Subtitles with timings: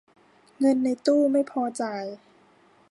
[0.59, 2.03] เงินในตู้ไม่พอจ่าย